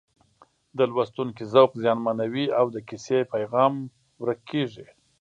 د 0.77 0.79
لوستونکي 0.93 1.43
ذوق 1.53 1.71
زیانمنوي 1.83 2.45
او 2.59 2.65
د 2.75 2.77
کیسې 2.87 3.19
پیغام 3.33 3.73
ورک 4.21 4.39
کېږي 4.51 4.85